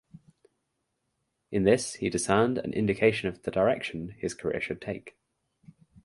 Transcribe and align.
In 1.51 1.63
this 1.63 1.93
he 1.93 2.09
discerned 2.09 2.57
an 2.57 2.73
indication 2.73 3.27
of 3.27 3.43
the 3.43 3.51
direction 3.51 4.15
his 4.17 4.33
career 4.33 4.59
should 4.59 4.81
take. 4.81 5.15